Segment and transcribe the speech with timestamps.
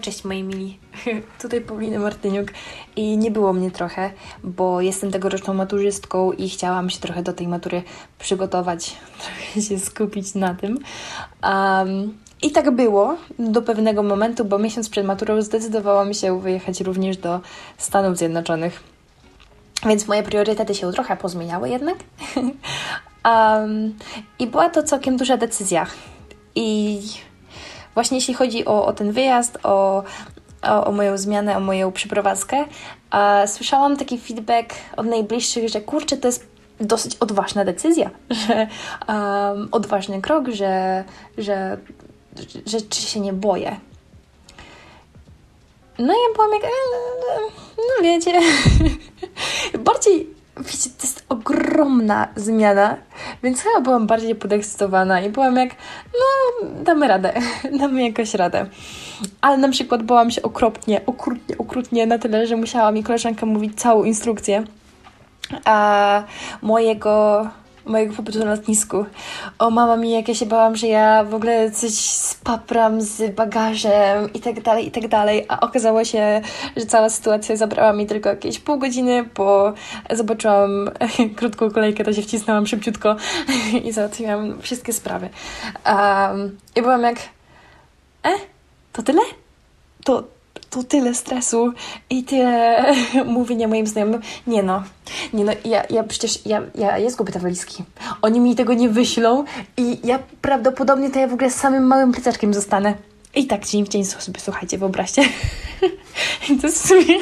[0.00, 0.78] Cześć moi mili,
[1.42, 2.48] tutaj Paulina Martyniuk
[2.96, 4.10] i nie było mnie trochę,
[4.44, 7.82] bo jestem tegoroczną maturzystką i chciałam się trochę do tej matury
[8.18, 10.78] przygotować, trochę się skupić na tym.
[11.42, 17.16] Um, I tak było do pewnego momentu, bo miesiąc przed maturą zdecydowałam się wyjechać również
[17.16, 17.40] do
[17.78, 18.82] Stanów Zjednoczonych.
[19.86, 21.96] Więc moje priorytety się trochę pozmieniały jednak.
[23.24, 23.94] um,
[24.38, 25.86] I była to całkiem duża decyzja.
[26.54, 27.00] I
[27.98, 30.02] właśnie jeśli chodzi o, o ten wyjazd, o,
[30.62, 32.64] o, o, moją zmianę, o moją przeprowadzkę,
[33.46, 36.46] słyszałam taki feedback od najbliższych, że kurczę, to jest
[36.80, 38.10] dosyć odważna decyzja,
[38.46, 38.66] że
[39.08, 41.04] um, odważny krok, że,
[41.38, 41.78] że,
[42.66, 43.76] że, że się nie boję.
[45.98, 46.62] No ja byłam jak,
[47.76, 48.40] no wiecie,
[49.90, 52.96] bardziej wiecie, to jest ogromna zmiana,
[53.42, 55.70] więc chyba byłam bardziej podekscytowana i byłam jak,
[56.06, 57.32] no, damy radę,
[57.80, 58.66] damy jakoś radę.
[59.40, 63.80] Ale na przykład bałam się okropnie, okrutnie, okrutnie na tyle, że musiała mi koleżanka mówić
[63.80, 64.64] całą instrukcję
[65.64, 66.22] a
[66.62, 67.46] mojego
[67.88, 69.06] mojego pobytu na lotnisku.
[69.58, 74.32] O mama mi, jak ja się bałam, że ja w ogóle coś spapram z bagażem
[74.34, 76.40] i tak dalej, i tak dalej, a okazało się,
[76.76, 79.72] że cała sytuacja zabrała mi tylko jakieś pół godziny, bo
[80.10, 80.90] zobaczyłam
[81.36, 83.16] krótką kolejkę, to się wcisnęłam szybciutko
[83.84, 85.28] i załatwiłam wszystkie sprawy.
[85.86, 87.18] Um, I byłam jak,
[88.24, 88.30] e,
[88.92, 89.22] to tyle?
[90.04, 90.37] To,
[90.70, 91.72] to tyle stresu
[92.10, 92.84] i tyle
[93.24, 94.20] mówienia moim znajomym.
[94.46, 94.82] Nie no,
[95.32, 97.84] nie no, ja, ja przecież, ja, ja, ja zgubię te walizki.
[98.22, 99.44] Oni mi tego nie wyślą
[99.76, 102.94] i ja prawdopodobnie to ja w ogóle z samym małym plecaczkiem zostanę.
[103.34, 105.22] I tak dzień w dzień sobie, słuchajcie, wyobraźcie.
[106.60, 107.18] to jest w sumie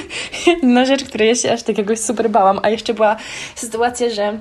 [0.46, 2.60] jedna rzecz, której ja się aż takiego super bałam.
[2.62, 3.16] A jeszcze była
[3.54, 4.40] sytuacja, że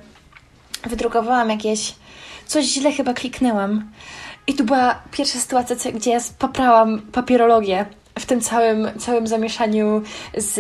[0.84, 1.96] wydrukowałam jakieś...
[2.48, 3.92] Coś źle chyba kliknęłam.
[4.48, 7.86] I tu była pierwsza sytuacja, gdzie ja spaprałam papierologię
[8.20, 10.02] w tym całym, całym zamieszaniu
[10.38, 10.60] z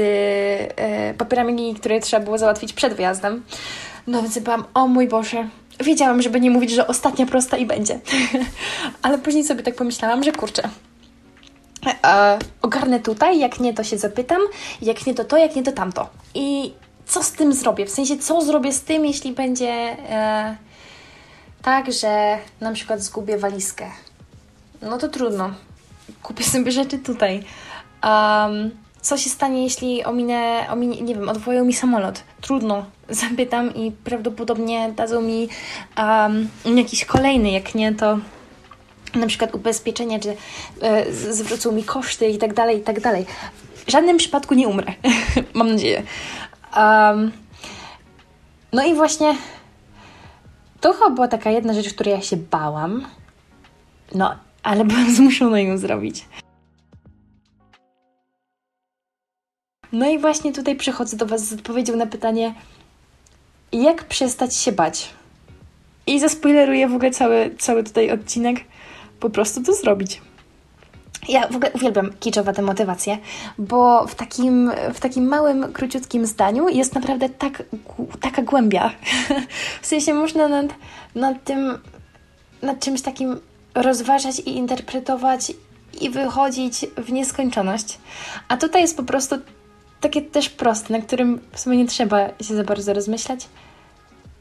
[0.78, 3.44] e, papierami, które trzeba było załatwić przed wyjazdem.
[4.08, 5.48] No więc byłam, o mój Boże,
[5.80, 8.00] wiedziałam, żeby nie mówić, że ostatnia prosta i będzie.
[9.02, 10.70] Ale później sobie tak pomyślałam, że kurczę,
[12.04, 14.42] e, ogarnę tutaj, jak nie, to się zapytam,
[14.82, 16.10] jak nie, to to, jak nie, to tamto.
[16.34, 16.74] I
[17.06, 17.86] co z tym zrobię?
[17.86, 19.72] W sensie, co zrobię z tym, jeśli będzie
[20.10, 20.56] e,
[21.62, 23.86] tak, że na przykład zgubię walizkę?
[24.82, 25.54] No to trudno
[26.24, 27.44] kupię sobie rzeczy tutaj.
[28.04, 28.72] Um,
[29.02, 32.24] co się stanie, jeśli ominę, ominie, nie wiem, odwołają mi samolot?
[32.42, 32.86] Trudno.
[33.10, 35.50] Zapytam i prawdopodobnie dadzą mi
[35.98, 38.18] um, jakiś kolejny, jak nie, to
[39.16, 40.36] na przykład ubezpieczenie, czy
[40.82, 43.26] e, zwrócą mi koszty i tak dalej, i tak dalej.
[43.86, 44.94] W żadnym przypadku nie umrę.
[45.54, 46.04] Mam nadzieję.
[46.78, 47.32] Um,
[48.74, 49.36] no i właśnie
[50.82, 53.08] to chyba była taka jedna rzecz, której ja się bałam.
[54.16, 56.26] No ale byłam zmuszona ją zrobić.
[59.92, 62.54] No i właśnie tutaj przychodzę do Was z odpowiedzią na pytanie,
[63.72, 65.10] jak przestać się bać?
[66.08, 68.58] I zaspoileruję w ogóle cały, cały tutaj odcinek,
[69.20, 70.22] po prostu to zrobić.
[71.30, 73.18] Ja w ogóle uwielbiam kiczowate motywacje,
[73.58, 77.64] bo w takim, w takim małym, króciutkim zdaniu jest naprawdę tak,
[78.22, 78.92] taka głębia.
[79.82, 80.66] w sensie można nad,
[81.16, 81.78] nad tym,
[82.62, 83.40] nad czymś takim
[83.76, 85.52] rozważać i interpretować
[86.02, 87.98] i wychodzić w nieskończoność.
[88.48, 89.36] A tutaj jest po prostu
[90.02, 93.48] takie też proste, na którym w sumie nie trzeba się za bardzo rozmyślać.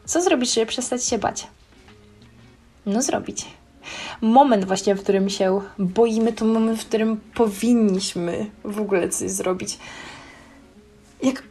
[0.04, 1.46] Co zrobić, żeby przestać się bać?
[2.86, 3.46] No zrobić.
[4.20, 9.78] Moment właśnie, w którym się boimy, to moment, w którym powinniśmy w ogóle coś zrobić.
[11.22, 11.42] Jak,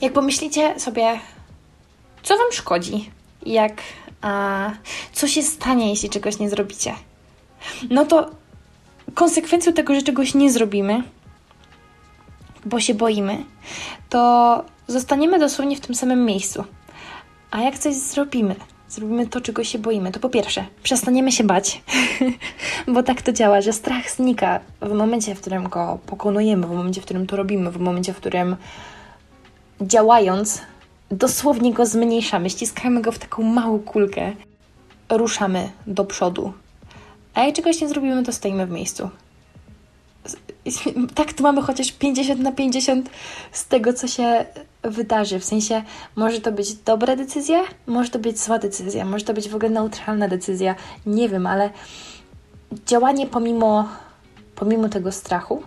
[0.00, 1.20] jak pomyślicie sobie,
[2.22, 3.10] co Wam szkodzi,
[3.46, 3.72] jak
[4.22, 4.70] a
[5.12, 6.94] co się stanie, jeśli czegoś nie zrobicie?
[7.90, 8.30] No to
[9.14, 11.02] konsekwencją tego, że czegoś nie zrobimy,
[12.64, 13.44] bo się boimy,
[14.08, 16.64] to zostaniemy dosłownie w tym samym miejscu.
[17.50, 18.54] A jak coś zrobimy,
[18.88, 21.82] zrobimy to, czego się boimy, to po pierwsze, przestaniemy się bać,
[22.94, 27.00] bo tak to działa, że strach znika w momencie, w którym go pokonujemy, w momencie,
[27.00, 28.56] w którym to robimy, w momencie, w którym
[29.80, 30.60] działając
[31.10, 34.32] dosłownie go zmniejszamy, ściskamy go w taką małą kulkę,
[35.08, 36.52] ruszamy do przodu.
[37.34, 39.10] A jak czegoś nie zrobimy, to stoimy w miejscu.
[41.14, 43.10] Tak, tu mamy chociaż 50 na 50
[43.52, 44.44] z tego, co się
[44.82, 45.38] wydarzy.
[45.38, 45.82] W sensie,
[46.16, 49.70] może to być dobra decyzja, może to być zła decyzja, może to być w ogóle
[49.70, 50.74] neutralna decyzja.
[51.06, 51.70] Nie wiem, ale
[52.86, 53.88] działanie pomimo,
[54.54, 55.62] pomimo tego strachu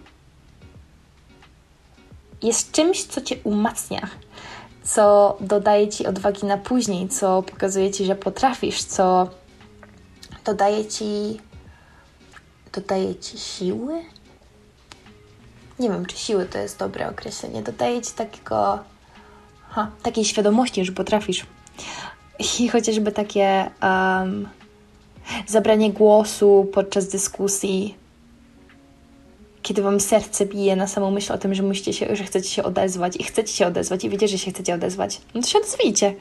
[2.43, 4.09] jest czymś, co cię umacnia
[4.83, 9.29] co dodaje ci odwagi na później, co pokazuje ci, że potrafisz, co
[10.45, 11.39] dodaje ci,
[12.73, 13.93] dodaje ci siły.
[15.79, 18.79] nie wiem, czy siły to jest dobre określenie, dodaje Ci takiego,
[19.69, 21.45] ha, takiej świadomości, że potrafisz.
[22.59, 24.49] I chociażby takie um,
[25.47, 27.97] zabranie głosu podczas dyskusji,
[29.63, 32.63] kiedy Wam serce bije na samą myśl o tym, że musicie się, że chcecie się
[32.63, 36.15] odezwać i chcecie się odezwać i wiecie, że się chcecie odezwać, no to się odezwijcie.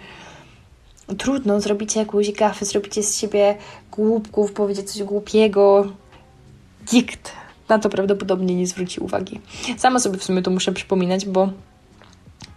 [1.19, 3.57] Trudno, zrobicie jakąś gafę, zrobicie z siebie
[3.93, 5.93] głupków, powiedzieć coś głupiego.
[6.93, 7.33] Nikt
[7.69, 9.41] na to prawdopodobnie nie zwróci uwagi.
[9.79, 11.49] Sama sobie w sumie to muszę przypominać, bo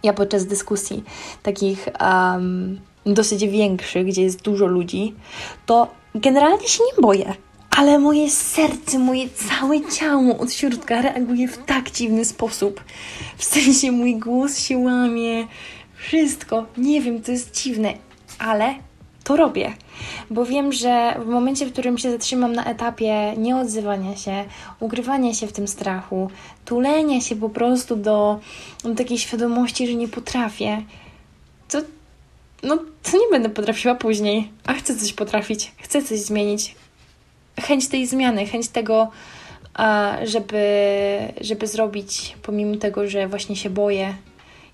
[0.02, 1.04] ja podczas dyskusji
[1.42, 5.14] takich um, dosyć większych, gdzie jest dużo ludzi,
[5.66, 7.34] to generalnie się nie boję.
[7.76, 12.84] Ale moje serce, moje całe ciało od środka reaguje w tak dziwny sposób.
[13.36, 15.46] W sensie mój głos się łamie,
[15.94, 16.66] wszystko.
[16.76, 17.94] Nie wiem, to jest dziwne,
[18.38, 18.74] ale
[19.24, 19.72] to robię,
[20.30, 24.44] bo wiem, że w momencie, w którym się zatrzymam na etapie nieodzywania się,
[24.80, 26.30] ukrywania się w tym strachu,
[26.64, 28.40] tulenia się po prostu do,
[28.84, 30.82] do takiej świadomości, że nie potrafię,
[31.68, 31.78] to,
[32.62, 36.74] no, to nie będę potrafiła później, a chcę coś potrafić, chcę coś zmienić.
[37.60, 39.10] Chęć tej zmiany, chęć tego,
[40.24, 40.62] żeby,
[41.40, 44.14] żeby zrobić, pomimo tego, że właśnie się boję,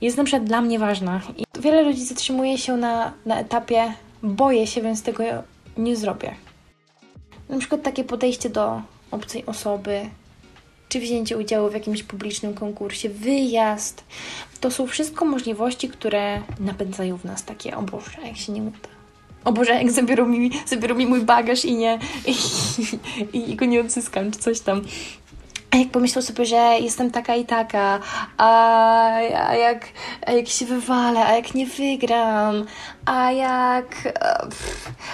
[0.00, 1.20] jest na przykład dla mnie ważna.
[1.36, 3.92] I wiele ludzi zatrzymuje się na, na etapie
[4.22, 5.24] boję się, więc tego
[5.76, 6.34] nie zrobię.
[7.48, 10.00] Na przykład takie podejście do obcej osoby,
[10.88, 14.04] czy wzięcie udziału w jakimś publicznym konkursie, wyjazd.
[14.60, 17.84] To są wszystko możliwości, które napędzają w nas takie, o
[18.26, 19.01] jak się nie uda.
[19.44, 23.80] O Boże, jak zabiorą mi, zabiorą mi mój bagaż i nie, i, i, go nie
[23.80, 24.82] odzyskam, czy coś tam.
[25.70, 28.00] A jak pomyślał sobie, że jestem taka i taka,
[28.36, 28.48] a,
[29.48, 29.88] a, jak,
[30.26, 32.64] a jak się wywalę, a jak nie wygram,
[33.04, 34.14] a jak,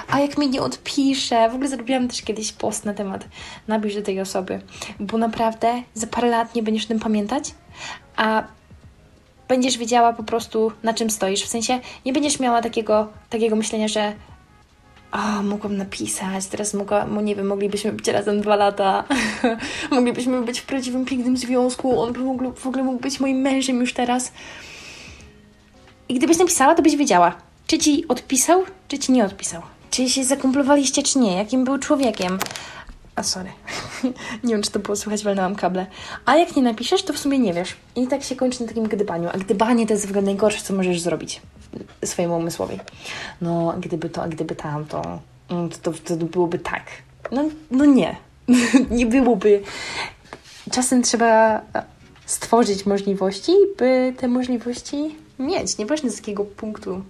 [0.08, 1.48] a jak mi nie odpisze.
[1.50, 3.24] W ogóle zrobiłam też kiedyś post na temat
[3.68, 4.60] napisz do tej osoby,
[5.00, 7.54] bo naprawdę za parę lat nie będziesz tym pamiętać,
[8.16, 8.44] a
[9.48, 11.42] będziesz wiedziała po prostu na czym stoisz.
[11.42, 14.12] W sensie nie będziesz miała takiego, takiego myślenia, że
[15.10, 19.04] a, mogłam napisać, teraz mogłam, nie wiem, moglibyśmy być razem dwa lata,
[19.90, 23.80] moglibyśmy być w prawdziwym, pięknym związku, on by mógł, w ogóle mógł być moim mężem
[23.80, 24.32] już teraz.
[26.08, 27.34] I gdybyś napisała, to byś wiedziała,
[27.66, 29.62] czy ci odpisał, czy ci nie odpisał.
[29.90, 32.38] Czy się zakumplowaliście, czy nie, jakim był człowiekiem.
[33.18, 33.50] A sorry.
[34.44, 35.86] nie wiem, czy to było słychać, walnęłam kable.
[36.24, 37.76] A jak nie napiszesz, to w sumie nie wiesz.
[37.96, 39.28] I tak się kończy na takim gdybaniu.
[39.32, 41.42] A gdybanie to jest w ogóle najgorsze, co możesz zrobić
[42.04, 42.78] swojemu umysłowi.
[43.40, 45.20] No, gdyby to, a gdyby tamto,
[45.82, 46.82] to, to, to byłoby tak.
[47.32, 48.16] No, no nie.
[48.90, 49.62] nie byłoby.
[50.72, 51.60] Czasem trzeba
[52.26, 55.78] stworzyć możliwości, by te możliwości mieć.
[55.78, 57.02] Nieważne z jakiego punktu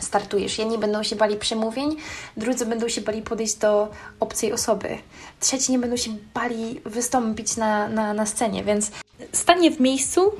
[0.00, 0.58] startujesz.
[0.58, 1.96] Jedni będą się bali przemówień,
[2.36, 3.88] drudzy będą się bali podejść do
[4.20, 4.98] obcej osoby,
[5.40, 8.90] trzeci nie będą się bali wystąpić na, na, na scenie, więc
[9.32, 10.32] stanie w miejscu,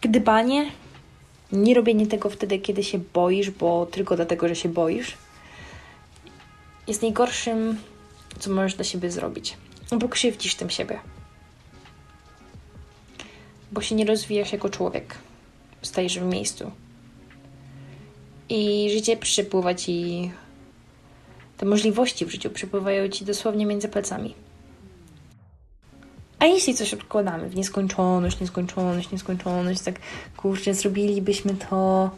[0.00, 0.70] gdybanie,
[1.52, 5.16] nie robienie tego wtedy, kiedy się boisz, bo tylko dlatego, że się boisz,
[6.86, 7.78] jest najgorszym,
[8.38, 9.56] co możesz dla siebie zrobić.
[9.98, 11.00] Bo krzywdzisz tym siebie.
[13.72, 15.14] Bo się nie rozwijasz jako człowiek.
[15.82, 16.70] Stajesz w miejscu.
[18.56, 20.30] I życie przypływa ci.
[21.56, 24.34] Te możliwości w życiu przypływają ci dosłownie między palcami.
[26.38, 29.94] A jeśli coś odkładamy w nieskończoność, nieskończoność, nieskończoność, tak
[30.36, 32.10] kurczę, zrobilibyśmy to,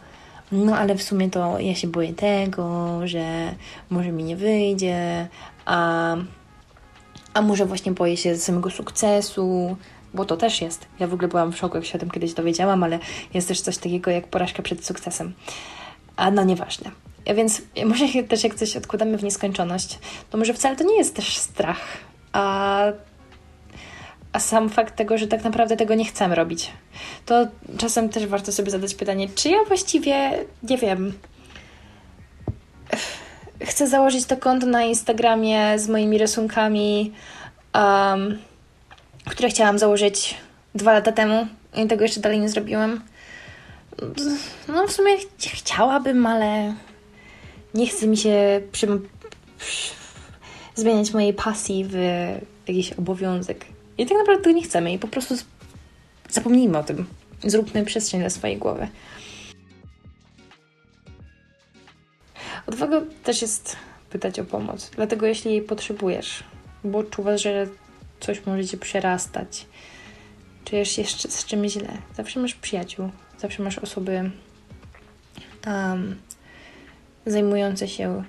[0.51, 3.55] no ale w sumie to ja się boję tego, że
[3.89, 5.27] może mi nie wyjdzie,
[5.65, 6.15] a,
[7.33, 9.77] a może właśnie boję się samego sukcesu,
[10.13, 10.87] bo to też jest.
[10.99, 12.99] Ja w ogóle byłam w szoku, jak się o tym kiedyś dowiedziałam, ale
[13.33, 15.33] jest też coś takiego jak porażka przed sukcesem.
[16.17, 16.91] A no nieważne.
[17.25, 21.15] Ja więc może też jak coś odkładamy w nieskończoność, to może wcale to nie jest
[21.15, 21.97] też strach,
[22.33, 22.83] a
[24.33, 26.71] a sam fakt tego, że tak naprawdę tego nie chcemy robić.
[27.25, 27.47] To
[27.77, 31.13] czasem też warto sobie zadać pytanie, czy ja właściwie, nie wiem,
[33.61, 37.13] chcę założyć to konto na Instagramie z moimi rysunkami,
[37.73, 38.37] um,
[39.25, 40.35] które chciałam założyć
[40.75, 43.01] dwa lata temu i tego jeszcze dalej nie zrobiłam.
[44.67, 46.73] No w sumie ch chciałabym, ale
[47.73, 48.87] nie chce mi się przy,
[50.75, 51.95] zmieniać mojej pasji w
[52.67, 53.65] jakiś obowiązek.
[53.97, 55.35] I tak naprawdę tego nie chcemy i po prostu
[56.29, 57.05] zapomnijmy o tym.
[57.43, 58.87] Zróbmy przestrzeń dla swojej głowy.
[62.67, 63.75] Odwaga też jest
[64.09, 64.91] pytać o pomoc.
[64.95, 66.43] Dlatego jeśli jej potrzebujesz,
[66.83, 67.67] bo czuwasz, że
[68.19, 69.65] coś może cię przerastać,
[70.65, 74.31] czujesz się z czymś źle, zawsze masz przyjaciół, zawsze masz osoby
[75.67, 76.15] um,
[77.25, 78.23] zajmujące się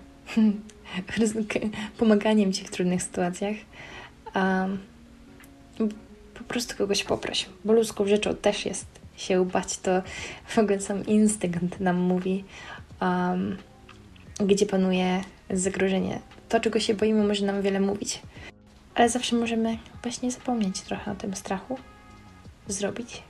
[1.98, 3.56] pomaganiem ci w trudnych sytuacjach.
[4.34, 4.78] Um,
[6.34, 8.86] po prostu kogoś poproś, bo ludzką rzeczą też jest
[9.16, 10.02] się bać, to
[10.46, 12.44] w ogóle sam instynkt nam mówi,
[13.00, 13.56] um,
[14.40, 16.20] gdzie panuje zagrożenie.
[16.48, 18.22] To, czego się boimy, może nam wiele mówić,
[18.94, 21.78] ale zawsze możemy właśnie zapomnieć trochę o tym strachu,
[22.68, 23.22] zrobić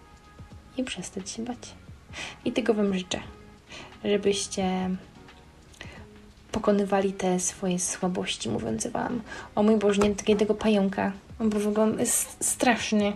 [0.79, 1.59] i przestać się bać.
[2.45, 3.21] I tego Wam życzę,
[4.05, 4.91] żebyście
[6.53, 9.23] pokonywali te swoje słabości, mówiąc Wam,
[9.55, 13.13] o mój Boże, nie dotykaj tego pająka, bo w ogóle jest straszny.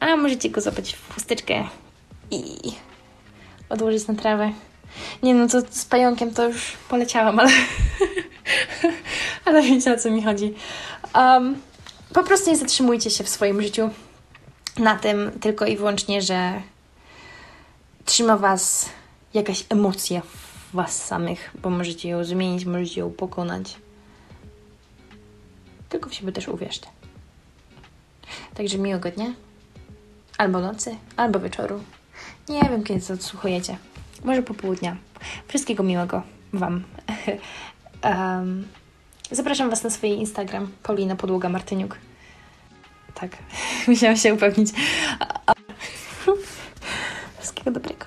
[0.00, 1.68] A możecie go złapać w chusteczkę
[2.30, 2.72] i
[3.68, 4.52] odłożyć na trawę.
[5.22, 7.50] Nie no, to z pająkiem to już poleciałam, ale
[9.44, 10.54] ale wiecie o co mi chodzi.
[11.14, 11.56] Um,
[12.12, 13.90] po prostu nie zatrzymujcie się w swoim życiu
[14.78, 16.62] na tym tylko i wyłącznie, że
[18.04, 18.88] trzyma Was
[19.34, 23.76] jakaś emocja w Was samych, bo możecie ją zmienić, możecie ją pokonać.
[25.88, 26.86] Tylko w siebie też uwierzcie.
[28.54, 29.34] Także miłego dnia,
[30.38, 31.80] albo nocy, albo wieczoru.
[32.48, 33.78] Nie wiem, kiedy to odsłuchujecie.
[34.24, 34.96] Może popołudnia.
[35.48, 36.84] Wszystkiego miłego Wam.
[38.04, 38.68] um,
[39.30, 41.98] zapraszam Was na swój Instagram, Paulina Podłoga Martyniuk.
[43.14, 43.30] Tak,
[43.88, 44.68] musiałam się upewnić.
[47.38, 48.03] Wszystkiego dobrego.